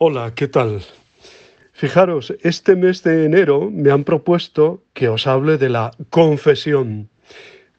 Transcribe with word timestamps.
Hola, 0.00 0.32
¿qué 0.32 0.46
tal? 0.46 0.82
Fijaros, 1.72 2.32
este 2.42 2.76
mes 2.76 3.02
de 3.02 3.24
enero 3.24 3.68
me 3.68 3.90
han 3.90 4.04
propuesto 4.04 4.84
que 4.92 5.08
os 5.08 5.26
hable 5.26 5.58
de 5.58 5.70
la 5.70 5.90
confesión, 6.10 7.08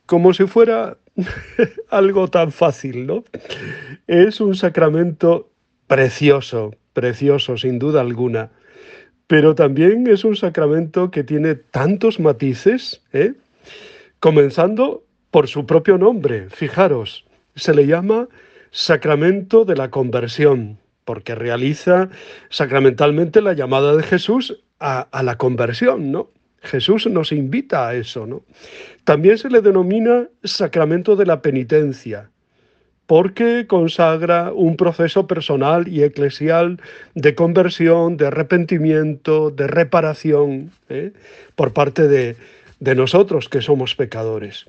como 0.05 0.33
si 0.33 0.45
fuera 0.45 0.97
algo 1.89 2.27
tan 2.27 2.51
fácil, 2.51 3.07
¿no? 3.07 3.23
Es 4.07 4.41
un 4.41 4.53
sacramento 4.55 5.49
precioso, 5.87 6.75
precioso, 6.91 7.55
sin 7.55 7.79
duda 7.79 8.01
alguna, 8.01 8.49
pero 9.27 9.55
también 9.55 10.05
es 10.07 10.25
un 10.25 10.35
sacramento 10.35 11.11
que 11.11 11.23
tiene 11.23 11.55
tantos 11.55 12.19
matices, 12.19 13.01
¿eh? 13.13 13.31
comenzando 14.19 15.05
por 15.31 15.47
su 15.47 15.65
propio 15.65 15.97
nombre, 15.97 16.49
fijaros, 16.49 17.23
se 17.55 17.73
le 17.73 17.87
llama 17.87 18.27
sacramento 18.71 19.63
de 19.63 19.77
la 19.77 19.89
conversión 19.89 20.79
porque 21.09 21.33
realiza 21.33 22.07
sacramentalmente 22.51 23.41
la 23.41 23.53
llamada 23.53 23.95
de 23.97 24.03
Jesús 24.03 24.59
a, 24.79 25.07
la 25.23 25.39
conversión, 25.39 26.11
¿no? 26.11 26.29
Jesús 26.61 27.07
nos 27.07 27.31
invita 27.31 27.87
a 27.87 27.95
eso, 27.95 28.27
¿no? 28.27 28.43
También 29.05 29.39
se 29.39 29.49
le 29.49 29.61
denomina 29.61 30.27
sacramento 30.43 31.15
de 31.15 31.25
la 31.25 31.41
penitencia, 31.41 32.29
porque 33.07 33.65
consagra 33.65 34.53
un 34.53 34.77
proceso 34.77 35.25
personal 35.25 35.87
y 35.87 36.03
eclesial 36.03 36.79
de 37.15 37.33
conversión, 37.33 38.15
de 38.15 38.27
arrepentimiento, 38.27 39.49
de 39.49 39.65
reparación 39.65 40.69
¿eh? 40.89 41.11
por 41.55 41.73
parte 41.73 42.07
de, 42.07 42.35
de 42.79 42.93
nosotros 42.93 43.49
que 43.49 43.63
somos 43.63 43.95
pecadores. 43.95 44.67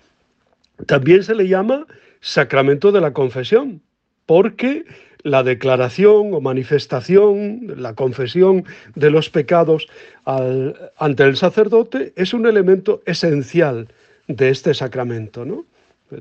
También 0.87 1.23
se 1.23 1.35
le 1.35 1.49
llama 1.49 1.87
sacramento 2.23 2.93
de 2.93 3.03
la 3.03 3.13
confesión, 3.13 3.83
porque 4.25 4.87
la 5.23 5.43
declaración 5.43 6.33
o 6.35 6.41
manifestación, 6.41 7.75
la 7.77 7.95
confesión 7.95 8.65
de 8.95 9.11
los 9.11 9.31
pecados 9.31 9.89
ante 10.25 11.23
el 11.25 11.37
sacerdote 11.37 12.13
es 12.17 12.33
un 12.35 12.47
elemento 12.47 13.03
esencial 13.07 13.89
de 14.29 14.51
este 14.51 14.75
sacramento. 14.75 15.45
¿no? 15.45 15.65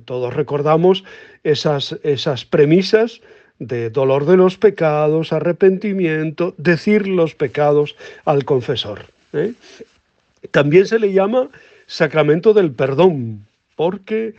Todos 0.06 0.34
recordamos 0.34 1.04
esas, 1.44 1.98
esas 2.04 2.46
premisas 2.46 3.22
de 3.60 3.90
dolor 3.90 4.26
de 4.26 4.38
los 4.38 4.58
pecados, 4.58 5.34
arrepentimiento, 5.34 6.54
decir 6.58 7.08
los 7.08 7.36
pecados 7.36 7.96
al 8.26 8.46
confesor. 8.46 9.06
¿eh? 9.34 9.54
También 10.52 10.86
se 10.86 11.00
le 11.00 11.12
llama 11.12 11.50
sacramento 11.86 12.54
del 12.54 12.72
perdón, 12.72 13.46
porque 13.76 14.36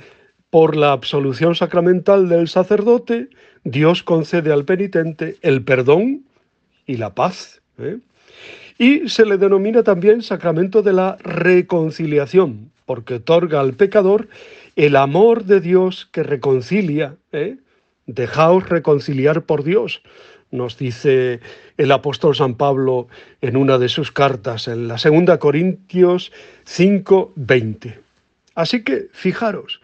por 0.49 0.77
la 0.77 0.93
absolución 0.93 1.55
sacramental 1.55 2.29
del 2.29 2.49
sacerdote, 2.49 3.29
Dios 3.65 4.03
concede 4.03 4.53
al 4.53 4.65
penitente 4.65 5.37
el 5.43 5.63
perdón 5.63 6.25
y 6.87 6.97
la 6.97 7.15
paz. 7.15 7.61
¿eh? 7.79 7.99
Y 8.79 9.09
se 9.09 9.27
le 9.27 9.37
denomina 9.37 9.83
también 9.83 10.23
sacramento 10.23 10.83
de 10.83 10.93
la 10.93 11.17
reconciliación, 11.21 12.71
porque 12.87 13.15
otorga 13.15 13.61
al 13.61 13.75
pecador 13.75 14.29
el 14.77 14.97
amor 14.97 15.45
de 15.45 15.61
Dios 15.61 16.09
que 16.13 16.23
reconcilia. 16.23 17.17
¿eh? 17.33 17.59
Dejaos 18.07 18.69
reconciliar 18.69 19.43
por 19.43 19.63
Dios, 19.63 20.03
nos 20.51 20.77
dice 20.77 21.41
el 21.77 21.93
apóstol 21.93 22.35
San 22.35 22.57
Pablo 22.57 23.09
en 23.41 23.57
una 23.57 23.79
de 23.79 23.89
sus 23.89 24.11
cartas, 24.11 24.67
en 24.69 24.89
la 24.89 24.99
segunda 24.99 25.39
Corintios 25.39 26.33
5, 26.65 27.33
20. 27.37 28.01
Así 28.55 28.83
que, 28.83 29.09
fijaros, 29.13 29.81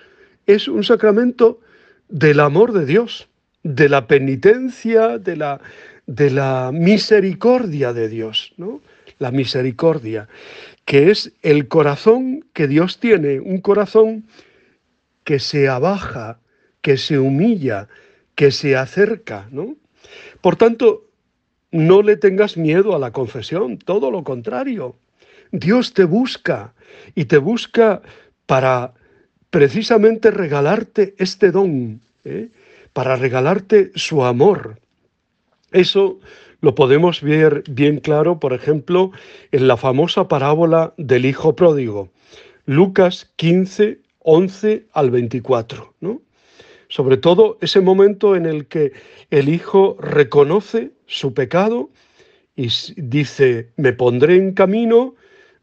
es 0.47 0.67
un 0.67 0.83
sacramento 0.83 1.61
del 2.09 2.41
amor 2.41 2.73
de 2.73 2.85
Dios, 2.85 3.29
de 3.67 3.89
la 3.89 4.06
penitencia, 4.06 5.19
de 5.19 5.36
la, 5.36 5.61
de 6.06 6.31
la 6.31 6.70
misericordia 6.72 7.92
de 7.92 8.08
Dios, 8.08 8.53
¿no? 8.56 8.81
La 9.19 9.33
misericordia, 9.33 10.28
que 10.84 11.11
es 11.11 11.33
el 11.42 11.67
corazón 11.67 12.45
que 12.53 12.69
Dios 12.69 13.00
tiene, 13.00 13.41
un 13.41 13.61
corazón 13.61 14.27
que 15.24 15.41
se 15.41 15.68
abaja, 15.68 16.39
que 16.80 16.96
se 16.96 17.18
humilla, 17.18 17.89
que 18.36 18.52
se 18.52 18.77
acerca, 18.77 19.48
¿no? 19.51 19.74
Por 20.41 20.55
tanto, 20.55 21.11
no 21.73 22.02
le 22.02 22.17
tengas 22.17 22.57
miedo 22.57 22.95
a 22.95 23.01
la 23.01 23.11
confesión, 23.11 23.79
todo 23.79 24.12
lo 24.12 24.23
contrario. 24.23 24.95
Dios 25.51 25.92
te 25.92 26.05
busca 26.05 26.73
y 27.17 27.24
te 27.24 27.39
busca 27.39 28.01
para 28.46 28.92
precisamente 29.51 30.30
regalarte 30.30 31.17
este 31.18 31.51
don, 31.51 32.01
¿eh? 32.24 32.48
Para 32.96 33.14
regalarte 33.14 33.92
su 33.95 34.24
amor. 34.24 34.80
Eso 35.70 36.18
lo 36.62 36.74
podemos 36.74 37.20
ver 37.20 37.62
bien 37.68 38.01
claro, 38.01 38.40
por 38.40 38.55
ejemplo, 38.55 39.11
en 39.52 39.68
la 39.68 39.77
famosa 39.77 40.29
parábola 40.29 40.95
del 40.96 41.27
Hijo 41.27 41.55
Pródigo, 41.55 42.08
Lucas 42.64 43.30
15, 43.36 44.01
11 44.20 44.86
al 44.95 45.11
24. 45.11 45.92
¿no? 46.01 46.23
Sobre 46.89 47.18
todo 47.18 47.58
ese 47.61 47.83
momento 47.83 48.35
en 48.35 48.46
el 48.46 48.67
que 48.67 48.95
el 49.29 49.51
Hijo 49.51 49.98
reconoce 50.01 50.92
su 51.05 51.35
pecado 51.35 51.90
y 52.56 52.68
dice, 52.96 53.73
me 53.77 53.92
pondré 53.92 54.36
en 54.36 54.55
camino, 54.55 55.17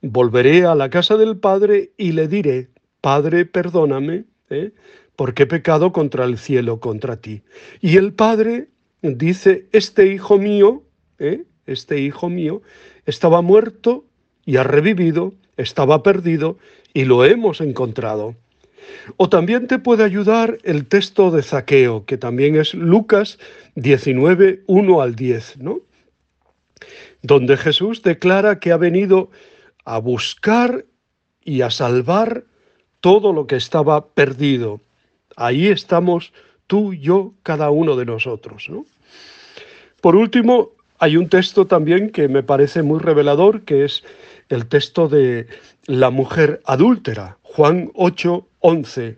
volveré 0.04 0.68
a 0.68 0.76
la 0.76 0.92
casa 0.92 1.18
del 1.18 1.38
Padre 1.38 1.94
y 1.98 2.12
le 2.12 2.28
diré, 2.28 2.70
Padre, 3.02 3.48
perdóname, 3.48 4.26
¿eh? 4.52 4.72
Porque 5.16 5.44
he 5.44 5.48
pecado 5.48 5.92
contra 5.92 6.26
el 6.26 6.38
cielo, 6.38 6.80
contra 6.80 7.18
ti. 7.18 7.42
Y 7.82 7.98
el 7.98 8.14
Padre 8.14 8.68
dice, 9.02 9.68
este 9.72 10.08
hijo 10.08 10.38
mío, 10.38 10.84
¿eh? 11.20 11.44
este 11.66 12.00
hijo 12.00 12.30
mío, 12.30 12.62
estaba 13.06 13.42
muerto 13.42 14.06
y 14.46 14.58
ha 14.58 14.64
revivido, 14.64 15.34
estaba 15.58 16.04
perdido 16.04 16.58
y 16.94 17.06
lo 17.06 17.26
hemos 17.26 17.62
encontrado. 17.62 18.36
O 19.18 19.30
también 19.30 19.68
te 19.68 19.80
puede 19.80 20.04
ayudar 20.04 20.58
el 20.64 20.88
texto 20.88 21.32
de 21.32 21.42
Zaqueo, 21.42 22.06
que 22.06 22.18
también 22.18 22.56
es 22.56 22.74
Lucas 22.74 23.40
19, 23.76 24.64
1 24.68 25.02
al 25.02 25.16
10, 25.16 25.58
¿no? 25.60 25.80
Donde 27.22 27.56
Jesús 27.56 28.02
declara 28.02 28.60
que 28.60 28.72
ha 28.72 28.78
venido 28.78 29.30
a 29.86 30.00
buscar 30.00 30.86
y 31.44 31.62
a 31.62 31.70
salvar 31.70 32.46
todo 33.00 33.34
lo 33.34 33.48
que 33.48 33.56
estaba 33.56 34.08
perdido. 34.08 34.82
Ahí 35.36 35.68
estamos 35.68 36.34
tú, 36.68 36.94
yo, 36.94 37.34
cada 37.44 37.70
uno 37.70 37.96
de 37.96 38.06
nosotros. 38.06 38.70
Por 40.02 40.16
último, 40.16 40.72
hay 41.00 41.18
un 41.18 41.30
texto 41.30 41.68
también 41.68 42.10
que 42.10 42.28
me 42.28 42.44
parece 42.44 42.82
muy 42.84 43.00
revelador, 43.00 43.62
que 43.64 43.86
es 43.86 44.04
el 44.50 44.68
texto 44.68 45.08
de 45.08 45.48
la 45.86 46.10
mujer 46.10 46.62
adúltera, 46.66 47.38
Juan 47.42 47.92
8, 47.96 48.48
11, 48.60 49.18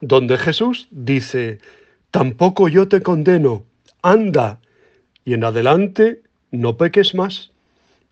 donde 0.00 0.36
Jesús 0.36 0.88
dice, 0.90 1.58
tampoco 2.10 2.68
yo 2.68 2.88
te 2.88 3.02
condeno, 3.02 3.64
anda, 4.02 4.60
y 5.24 5.34
en 5.34 5.44
adelante 5.44 6.22
no 6.50 6.76
peques 6.76 7.14
más. 7.14 7.50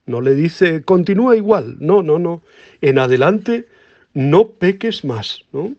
No 0.06 0.20
le 0.20 0.34
dice, 0.34 0.82
continúa 0.82 1.36
igual, 1.36 1.76
no, 1.78 2.02
no, 2.02 2.18
no, 2.18 2.42
en 2.80 2.98
adelante 2.98 3.68
no 4.14 4.48
peques 4.48 5.04
más, 5.04 5.44
¿no? 5.52 5.74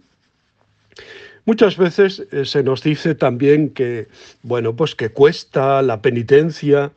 Muchas 1.46 1.78
veces 1.78 2.24
eh, 2.32 2.46
se 2.46 2.64
nos 2.64 2.84
dice 2.84 3.16
también 3.16 3.70
que, 3.70 4.08
bueno, 4.44 4.76
pues 4.76 4.96
que 4.96 5.10
cuesta 5.10 5.82
la 5.82 6.02
penitencia 6.02 6.92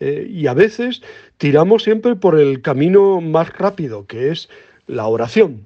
eh, 0.00 0.26
y 0.30 0.46
a 0.46 0.54
veces 0.54 1.02
tiramos 1.38 1.84
siempre 1.84 2.14
por 2.16 2.38
el 2.38 2.60
camino 2.60 3.20
más 3.20 3.48
rápido, 3.56 4.06
que 4.06 4.30
es 4.30 4.48
la 4.86 5.06
oración. 5.06 5.64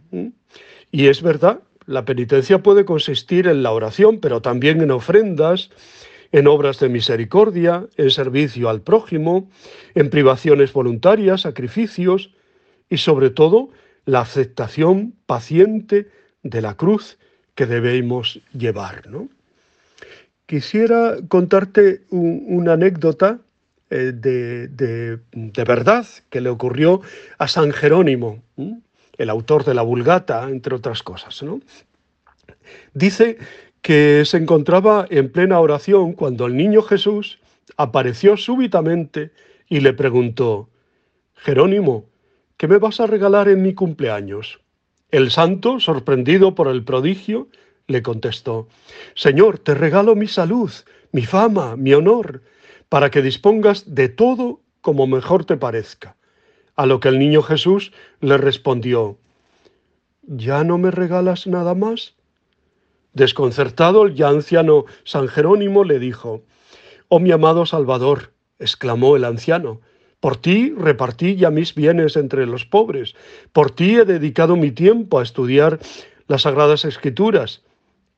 Y 0.92 1.06
es 1.08 1.22
verdad, 1.22 1.60
la 1.86 2.04
penitencia 2.04 2.62
puede 2.62 2.84
consistir 2.84 3.48
en 3.48 3.62
la 3.64 3.72
oración, 3.72 4.20
pero 4.20 4.40
también 4.40 4.80
en 4.80 4.92
ofrendas, 4.92 5.70
en 6.30 6.46
obras 6.46 6.78
de 6.78 6.88
misericordia, 6.88 7.86
en 7.96 8.10
servicio 8.10 8.68
al 8.68 8.80
prójimo, 8.80 9.50
en 9.96 10.08
privaciones 10.08 10.72
voluntarias, 10.72 11.40
sacrificios 11.40 12.30
y 12.88 12.98
sobre 12.98 13.30
todo 13.30 13.70
la 14.04 14.20
aceptación 14.20 15.14
paciente 15.26 16.08
de 16.44 16.62
la 16.62 16.76
cruz 16.76 17.18
que 17.54 17.66
debemos 17.66 18.40
llevar. 18.52 19.08
¿no? 19.08 19.28
Quisiera 20.46 21.16
contarte 21.28 22.02
una 22.10 22.74
anécdota 22.74 23.38
eh, 23.90 24.12
de, 24.14 25.18
verdad 25.64 26.06
que 26.28 26.40
le 26.40 26.48
ocurrió 26.48 27.02
a 27.38 27.48
San 27.48 27.72
Jerónimo, 27.72 28.42
el 29.18 29.30
autor 29.30 29.64
de 29.64 29.74
la 29.74 29.82
Vulgata, 29.82 30.48
entre 30.48 30.74
otras 30.74 31.02
cosas. 31.02 31.42
¿no? 31.42 31.60
Dice 32.94 33.38
que 33.82 34.24
se 34.24 34.36
encontraba 34.36 35.06
en 35.10 35.30
plena 35.30 35.60
oración 35.60 36.12
cuando 36.12 36.46
el 36.46 36.56
niño 36.56 36.82
Jesús 36.82 37.38
apareció 37.76 38.36
súbitamente 38.36 39.32
y 39.68 39.80
le 39.80 39.92
preguntó, 39.92 40.68
Jerónimo, 41.34 42.04
¿qué 42.56 42.68
me 42.68 42.78
vas 42.78 43.00
a 43.00 43.06
regalar 43.06 43.48
en 43.48 43.62
mi 43.62 43.74
cumpleaños? 43.74 44.60
El 45.10 45.30
santo, 45.30 45.80
sorprendido 45.80 46.54
por 46.54 46.68
el 46.68 46.84
prodigio, 46.84 47.48
le 47.88 48.02
contestó, 48.02 48.68
Señor, 49.14 49.58
te 49.58 49.74
regalo 49.74 50.14
mi 50.14 50.28
salud, 50.28 50.70
mi 51.10 51.22
fama, 51.26 51.76
mi 51.76 51.92
honor, 51.94 52.42
para 52.88 53.10
que 53.10 53.22
dispongas 53.22 53.94
de 53.94 54.08
todo 54.08 54.60
como 54.80 55.06
mejor 55.06 55.44
te 55.44 55.56
parezca. 55.56 56.16
A 56.76 56.86
lo 56.86 57.00
que 57.00 57.08
el 57.08 57.18
niño 57.18 57.42
Jesús 57.42 57.92
le 58.20 58.38
respondió, 58.38 59.18
¿Ya 60.22 60.62
no 60.62 60.78
me 60.78 60.92
regalas 60.92 61.46
nada 61.48 61.74
más? 61.74 62.14
Desconcertado, 63.12 64.04
el 64.04 64.14
ya 64.14 64.28
anciano 64.28 64.84
San 65.02 65.26
Jerónimo 65.26 65.82
le 65.82 65.98
dijo, 65.98 66.42
Oh 67.08 67.18
mi 67.18 67.32
amado 67.32 67.66
Salvador, 67.66 68.32
exclamó 68.60 69.16
el 69.16 69.24
anciano, 69.24 69.80
por 70.20 70.36
ti 70.36 70.74
repartí 70.76 71.36
ya 71.36 71.50
mis 71.50 71.74
bienes 71.74 72.16
entre 72.16 72.46
los 72.46 72.66
pobres, 72.66 73.14
por 73.52 73.70
ti 73.70 73.96
he 73.96 74.04
dedicado 74.04 74.54
mi 74.54 74.70
tiempo 74.70 75.18
a 75.18 75.22
estudiar 75.22 75.80
las 76.28 76.42
sagradas 76.42 76.84
escrituras. 76.84 77.62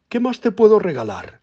¿Qué 0.08 0.20
más 0.20 0.40
te 0.40 0.50
puedo 0.50 0.78
regalar? 0.78 1.40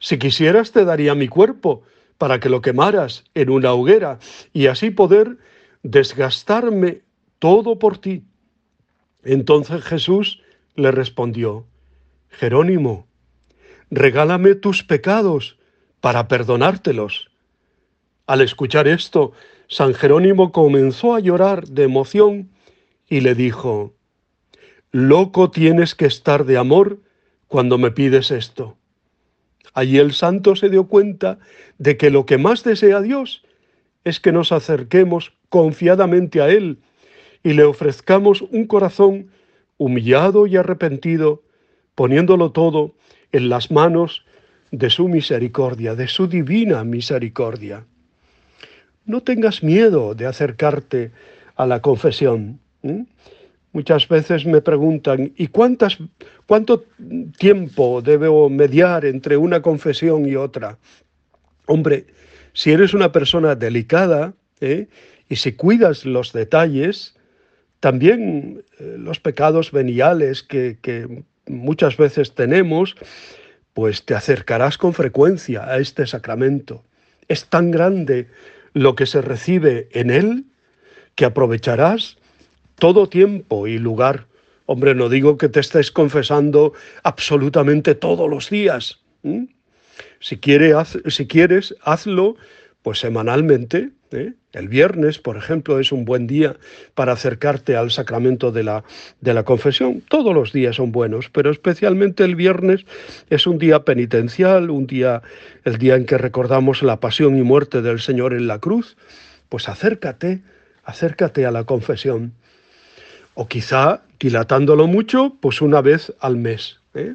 Si 0.00 0.18
quisieras 0.18 0.72
te 0.72 0.84
daría 0.84 1.14
mi 1.14 1.28
cuerpo 1.28 1.82
para 2.16 2.40
que 2.40 2.48
lo 2.48 2.62
quemaras 2.62 3.24
en 3.34 3.50
una 3.50 3.72
hoguera 3.72 4.18
y 4.52 4.66
así 4.66 4.90
poder 4.90 5.36
desgastarme 5.82 7.02
todo 7.38 7.78
por 7.78 7.98
ti. 7.98 8.24
Entonces 9.22 9.84
Jesús 9.84 10.42
le 10.74 10.90
respondió, 10.90 11.66
Jerónimo, 12.30 13.06
regálame 13.90 14.54
tus 14.54 14.82
pecados 14.82 15.58
para 16.00 16.28
perdonártelos. 16.28 17.30
Al 18.26 18.40
escuchar 18.40 18.86
esto, 18.88 19.32
San 19.68 19.92
Jerónimo 19.92 20.50
comenzó 20.50 21.14
a 21.14 21.20
llorar 21.20 21.68
de 21.68 21.84
emoción 21.84 22.48
y 23.06 23.20
le 23.20 23.34
dijo, 23.34 23.92
Loco 24.92 25.50
tienes 25.50 25.94
que 25.94 26.06
estar 26.06 26.46
de 26.46 26.56
amor 26.56 27.00
cuando 27.48 27.76
me 27.76 27.90
pides 27.90 28.30
esto. 28.30 28.78
Allí 29.74 29.98
el 29.98 30.14
santo 30.14 30.56
se 30.56 30.70
dio 30.70 30.88
cuenta 30.88 31.38
de 31.76 31.98
que 31.98 32.08
lo 32.08 32.24
que 32.24 32.38
más 32.38 32.64
desea 32.64 33.02
Dios 33.02 33.44
es 34.04 34.20
que 34.20 34.32
nos 34.32 34.52
acerquemos 34.52 35.34
confiadamente 35.50 36.40
a 36.40 36.48
Él 36.48 36.78
y 37.44 37.52
le 37.52 37.64
ofrezcamos 37.64 38.40
un 38.40 38.66
corazón 38.66 39.30
humillado 39.76 40.46
y 40.46 40.56
arrepentido, 40.56 41.42
poniéndolo 41.94 42.52
todo 42.52 42.94
en 43.32 43.50
las 43.50 43.70
manos 43.70 44.24
de 44.70 44.88
su 44.88 45.08
misericordia, 45.08 45.94
de 45.94 46.08
su 46.08 46.26
divina 46.26 46.84
misericordia. 46.84 47.84
No 49.08 49.22
tengas 49.22 49.62
miedo 49.62 50.14
de 50.14 50.26
acercarte 50.26 51.12
a 51.56 51.64
la 51.64 51.80
confesión. 51.80 52.60
Muchas 53.72 54.06
veces 54.06 54.44
me 54.44 54.60
preguntan, 54.60 55.32
¿y 55.34 55.46
cuántas, 55.46 55.96
cuánto 56.46 56.84
tiempo 57.38 58.02
debo 58.02 58.50
mediar 58.50 59.06
entre 59.06 59.38
una 59.38 59.62
confesión 59.62 60.28
y 60.28 60.36
otra? 60.36 60.76
Hombre, 61.64 62.04
si 62.52 62.70
eres 62.70 62.92
una 62.92 63.10
persona 63.10 63.54
delicada 63.54 64.34
¿eh? 64.60 64.88
y 65.30 65.36
si 65.36 65.52
cuidas 65.52 66.04
los 66.04 66.34
detalles, 66.34 67.16
también 67.80 68.62
eh, 68.78 68.96
los 68.98 69.20
pecados 69.20 69.72
veniales 69.72 70.42
que, 70.42 70.76
que 70.82 71.24
muchas 71.46 71.96
veces 71.96 72.34
tenemos, 72.34 72.94
pues 73.72 74.04
te 74.04 74.14
acercarás 74.14 74.76
con 74.76 74.92
frecuencia 74.92 75.64
a 75.64 75.78
este 75.78 76.06
sacramento. 76.06 76.84
Es 77.26 77.46
tan 77.46 77.70
grande 77.70 78.26
lo 78.72 78.94
que 78.94 79.06
se 79.06 79.20
recibe 79.20 79.88
en 79.92 80.10
él 80.10 80.44
que 81.14 81.24
aprovecharás 81.24 82.16
todo 82.78 83.08
tiempo 83.08 83.66
y 83.66 83.78
lugar. 83.78 84.26
Hombre, 84.66 84.94
no 84.94 85.08
digo 85.08 85.36
que 85.36 85.48
te 85.48 85.60
estés 85.60 85.90
confesando 85.90 86.74
absolutamente 87.02 87.94
todos 87.94 88.28
los 88.28 88.50
días. 88.50 89.00
Si, 90.20 90.38
si 91.06 91.26
quieres, 91.26 91.74
hazlo 91.82 92.36
pues 92.82 93.00
semanalmente. 93.00 93.90
¿eh? 94.12 94.34
El 94.52 94.68
viernes, 94.68 95.18
por 95.18 95.36
ejemplo, 95.36 95.78
es 95.78 95.92
un 95.92 96.06
buen 96.06 96.26
día 96.26 96.56
para 96.94 97.12
acercarte 97.12 97.76
al 97.76 97.90
sacramento 97.90 98.50
de 98.50 98.64
la, 98.64 98.82
de 99.20 99.34
la 99.34 99.44
confesión. 99.44 100.02
Todos 100.08 100.34
los 100.34 100.52
días 100.52 100.76
son 100.76 100.90
buenos, 100.90 101.28
pero 101.28 101.50
especialmente 101.50 102.24
el 102.24 102.34
viernes 102.34 102.86
es 103.28 103.46
un 103.46 103.58
día 103.58 103.84
penitencial, 103.84 104.70
un 104.70 104.86
día, 104.86 105.20
el 105.64 105.76
día 105.76 105.96
en 105.96 106.06
que 106.06 106.16
recordamos 106.16 106.82
la 106.82 106.98
pasión 106.98 107.36
y 107.36 107.42
muerte 107.42 107.82
del 107.82 108.00
Señor 108.00 108.32
en 108.32 108.46
la 108.46 108.58
cruz. 108.58 108.96
Pues 109.50 109.68
acércate, 109.68 110.40
acércate 110.82 111.44
a 111.44 111.50
la 111.50 111.64
confesión 111.64 112.32
o 113.34 113.46
quizá 113.46 114.02
dilatándolo 114.18 114.86
mucho, 114.86 115.36
pues 115.40 115.60
una 115.60 115.82
vez 115.82 116.12
al 116.20 116.38
mes. 116.38 116.80
¿eh? 116.94 117.14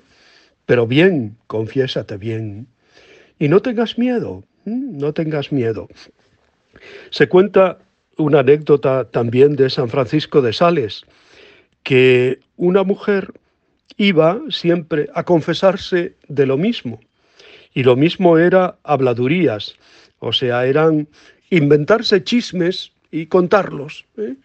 Pero 0.67 0.85
bien, 0.85 1.35
confiésate 1.47 2.17
bien. 2.17 2.67
Y 3.39 3.49
no 3.49 3.61
tengas 3.61 3.97
miedo, 3.97 4.43
no 4.65 5.13
tengas 5.13 5.51
miedo. 5.51 5.89
Se 7.09 7.27
cuenta 7.27 7.79
una 8.17 8.39
anécdota 8.39 9.05
también 9.05 9.55
de 9.55 9.69
San 9.69 9.89
Francisco 9.89 10.41
de 10.41 10.53
Sales, 10.53 11.03
que 11.83 12.39
una 12.57 12.83
mujer 12.83 13.33
iba 13.97 14.41
siempre 14.49 15.09
a 15.13 15.23
confesarse 15.23 16.15
de 16.27 16.45
lo 16.45 16.57
mismo. 16.57 16.99
Y 17.73 17.83
lo 17.83 17.95
mismo 17.95 18.37
era 18.37 18.77
habladurías, 18.83 19.75
o 20.19 20.31
sea, 20.31 20.65
eran 20.65 21.07
inventarse 21.49 22.23
chismes 22.23 22.91
y 23.11 23.25
contarlos. 23.27 24.05
¿eh? 24.17 24.35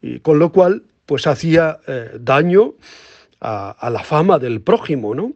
Y 0.00 0.20
con 0.20 0.38
lo 0.38 0.52
cual 0.52 0.82
pues 1.06 1.26
hacía 1.26 1.78
eh, 1.86 2.10
daño 2.20 2.74
a, 3.40 3.88
la 3.90 4.02
fama 4.02 4.38
del 4.38 4.60
prójimo, 4.60 5.14
¿no? 5.14 5.32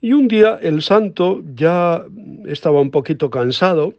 Y 0.00 0.12
un 0.12 0.26
día 0.26 0.58
el 0.60 0.82
santo 0.82 1.42
ya 1.54 2.04
estaba 2.46 2.80
un 2.80 2.90
poquito 2.90 3.30
cansado 3.30 3.94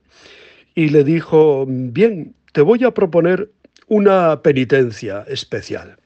y 0.76 0.90
le 0.90 1.04
dijo, 1.04 1.66
bien, 1.68 2.34
te 2.52 2.62
voy 2.62 2.84
a 2.84 2.92
proponer 2.92 3.50
una 3.88 4.42
penitencia 4.42 5.26
especial. 5.28 5.98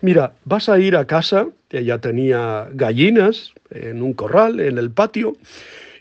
Mira, 0.00 0.32
vas 0.44 0.68
a 0.68 0.78
ir 0.78 0.96
a 0.96 1.06
casa, 1.06 1.46
ella 1.70 1.98
tenía 1.98 2.68
gallinas 2.72 3.52
en 3.70 4.02
un 4.02 4.12
corral, 4.12 4.60
en 4.60 4.78
el 4.78 4.90
patio, 4.90 5.36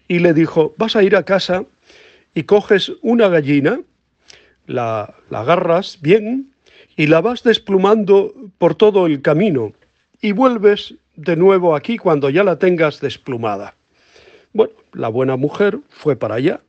y 0.08 0.20
le 0.20 0.34
dijo, 0.34 0.74
vas 0.78 0.96
a 0.96 1.04
ir 1.04 1.16
a 1.16 1.24
casa 1.24 1.66
y 2.34 2.44
coges 2.44 2.92
una 3.02 3.28
gallina, 3.30 3.80
la, 4.66 5.14
la 5.30 5.42
agarras 5.42 6.00
bien, 6.02 6.52
y 6.98 7.08
la 7.08 7.22
vas 7.22 7.44
desplumando 7.44 8.34
por 8.58 8.76
todo 8.76 9.06
el 9.06 9.22
camino 9.22 9.74
y 10.22 10.34
vuelves 10.34 10.96
de 11.16 11.36
nuevo 11.36 11.76
aquí 11.76 11.98
cuando 11.98 12.30
ya 12.30 12.44
la 12.44 12.60
tengas 12.60 13.02
desplumada. 13.02 13.76
Bueno, 14.54 14.74
la 14.94 15.08
buena 15.08 15.36
mujer 15.36 15.80
fue 15.90 16.16
para 16.16 16.36
allá, 16.36 16.62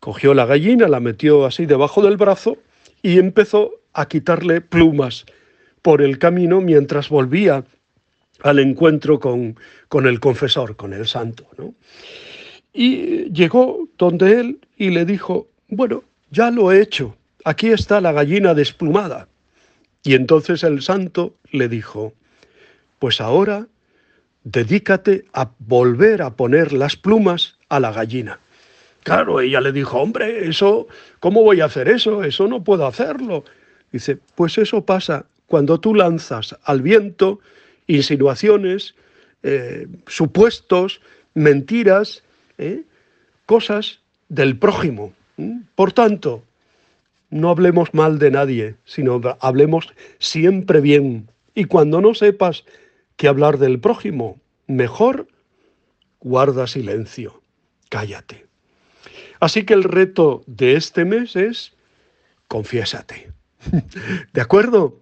cogió 0.00 0.34
la 0.34 0.46
gallina, 0.46 0.88
la 0.88 1.00
metió 1.00 1.46
así 1.46 1.66
debajo 1.66 2.02
del 2.02 2.16
brazo 2.16 2.58
y 3.02 3.18
empezó 3.18 3.72
a 3.92 4.06
quitarle 4.06 4.60
plumas 4.60 5.26
por 5.82 6.02
el 6.02 6.18
camino 6.18 6.60
mientras 6.60 7.08
volvía 7.08 7.64
al 8.42 8.58
encuentro 8.58 9.18
con, 9.18 9.58
con 9.88 10.06
el 10.06 10.20
confesor, 10.20 10.76
con 10.76 10.92
el 10.92 11.06
santo. 11.06 11.46
Y 12.72 13.32
llegó 13.32 13.88
donde 13.96 14.40
él 14.40 14.58
y 14.76 14.90
le 14.90 15.04
dijo, 15.04 15.48
bueno, 15.68 16.04
ya 16.30 16.50
lo 16.50 16.70
he 16.72 16.80
hecho, 16.80 17.16
aquí 17.44 17.68
está 17.68 18.00
la 18.00 18.12
gallina 18.12 18.54
desplumada. 18.54 19.28
Y 20.02 20.14
entonces 20.14 20.62
el 20.62 20.82
santo 20.82 21.34
le 21.50 21.68
dijo, 21.68 22.12
pues 22.98 23.20
ahora 23.20 23.66
dedícate 24.44 25.24
a 25.32 25.50
volver 25.58 26.22
a 26.22 26.34
poner 26.34 26.72
las 26.72 26.96
plumas 26.96 27.58
a 27.68 27.80
la 27.80 27.92
gallina. 27.92 28.40
Claro, 29.02 29.40
ella 29.40 29.60
le 29.60 29.72
dijo, 29.72 29.98
hombre, 29.98 30.48
eso, 30.48 30.86
¿cómo 31.20 31.42
voy 31.42 31.60
a 31.60 31.66
hacer 31.66 31.88
eso? 31.88 32.24
Eso 32.24 32.46
no 32.46 32.62
puedo 32.62 32.86
hacerlo. 32.86 33.44
Dice, 33.90 34.18
pues 34.34 34.58
eso 34.58 34.84
pasa 34.84 35.26
cuando 35.46 35.80
tú 35.80 35.94
lanzas 35.94 36.56
al 36.64 36.82
viento 36.82 37.40
insinuaciones, 37.86 38.94
eh, 39.42 39.86
supuestos, 40.06 41.00
mentiras, 41.34 42.22
eh, 42.58 42.82
cosas 43.46 44.00
del 44.28 44.58
prójimo. 44.58 45.14
Por 45.74 45.92
tanto, 45.92 46.42
no 47.30 47.50
hablemos 47.50 47.94
mal 47.94 48.18
de 48.18 48.30
nadie, 48.30 48.74
sino 48.84 49.20
hablemos 49.40 49.88
siempre 50.18 50.80
bien. 50.80 51.30
Y 51.54 51.64
cuando 51.64 52.00
no 52.00 52.14
sepas 52.14 52.64
qué 53.16 53.28
hablar 53.28 53.58
del 53.58 53.80
prójimo, 53.80 54.38
mejor 54.66 55.28
guarda 56.20 56.66
silencio, 56.66 57.40
cállate. 57.88 58.47
Así 59.40 59.64
que 59.64 59.74
el 59.74 59.84
reto 59.84 60.42
de 60.46 60.74
este 60.74 61.04
mes 61.04 61.36
es 61.36 61.72
confiésate. 62.48 63.30
¿De 64.32 64.40
acuerdo? 64.40 65.00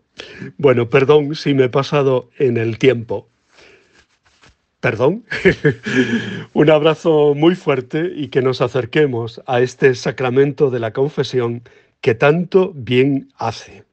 Bueno, 0.59 0.89
perdón 0.89 1.35
si 1.35 1.55
me 1.55 1.65
he 1.65 1.69
pasado 1.69 2.31
en 2.39 2.57
el 2.57 2.79
tiempo. 2.79 3.29
Perdón. 4.81 5.25
Un 6.53 6.71
abrazo 6.71 7.35
muy 7.35 7.55
fuerte 7.55 8.13
y 8.15 8.29
que 8.29 8.43
nos 8.43 8.61
acerquemos 8.61 9.43
a 9.47 9.61
este 9.61 9.95
sacramento 9.95 10.71
de 10.71 10.81
la 10.81 10.93
confesión 10.93 11.63
que 12.01 12.15
tanto 12.15 12.73
bien 12.75 13.33
hace. 13.37 13.85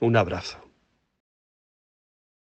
Un 0.00 0.16
abrazo. 0.16 0.63